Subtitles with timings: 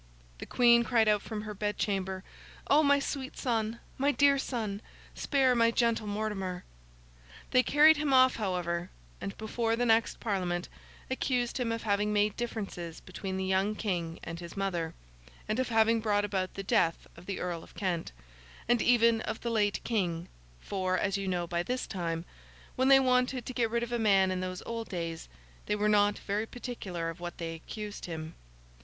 [0.39, 2.23] The Queen cried out from her bed chamber,
[2.65, 4.81] 'Oh, my sweet son, my dear son,
[5.13, 6.63] spare my gentle Mortimer!'
[7.51, 8.89] They carried him off, however;
[9.21, 10.69] and, before the next Parliament,
[11.11, 14.95] accused him of having made differences between the young King and his mother,
[15.47, 18.11] and of having brought about the death of the Earl of Kent,
[18.67, 20.29] and even of the late King;
[20.61, 22.25] for, as you know by this time,
[22.75, 25.29] when they wanted to get rid of a man in those old days,
[25.67, 28.33] they were not very particular of what they accused him.